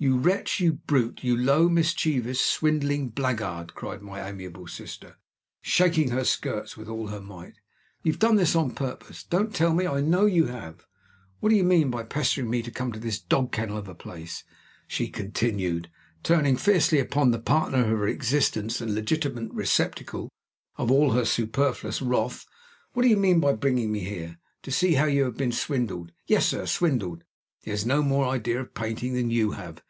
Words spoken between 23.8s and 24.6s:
me here,